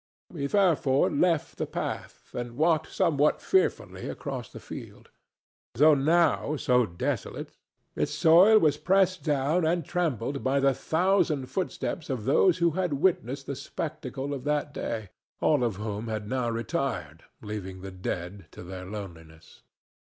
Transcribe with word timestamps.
He 0.35 0.47
therefore 0.47 1.11
left 1.11 1.57
the 1.59 1.67
path 1.67 2.31
and 2.33 2.57
walked 2.57 2.91
somewhat 2.91 3.39
fearfully 3.39 4.09
across 4.09 4.51
the 4.51 4.59
field. 4.59 5.11
Though 5.75 5.93
now 5.93 6.55
so 6.55 6.87
desolate, 6.87 7.51
its 7.95 8.11
soil 8.11 8.57
was 8.57 8.77
pressed 8.77 9.21
down 9.21 9.63
and 9.63 9.85
trampled 9.85 10.43
by 10.43 10.59
the 10.59 10.73
thousand 10.73 11.51
footsteps 11.51 12.09
of 12.09 12.25
those 12.25 12.57
who 12.57 12.71
had 12.71 12.93
witnessed 12.93 13.45
the 13.45 13.55
spectacle 13.55 14.33
of 14.33 14.43
that 14.45 14.73
day, 14.73 15.09
all 15.39 15.63
of 15.63 15.75
whom 15.75 16.07
had 16.07 16.27
now 16.27 16.49
retired, 16.49 17.25
leaving 17.43 17.81
the 17.81 17.91
dead 17.91 18.47
to 18.53 18.63
their 18.63 18.85
loneliness. 18.85 19.61